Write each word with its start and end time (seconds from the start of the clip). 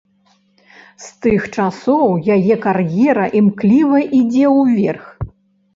З 1.07 1.11
тых 1.25 1.41
часоў 1.57 2.09
яе 2.37 2.55
кар'ера 2.65 3.25
імкліва 3.43 3.99
ідзе 4.23 4.47
ўверх. 4.59 5.05